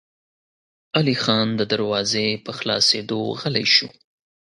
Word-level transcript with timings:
علی 0.97 1.15
خان 1.23 1.47
د 1.59 1.61
دروازې 1.73 2.27
په 2.45 2.51
خلاصېدو 2.57 3.19
غلی 3.41 3.65
شو. 3.75 3.87